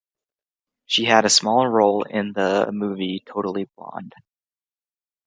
[0.87, 4.13] She had a small role in the movie "Totally Blonde".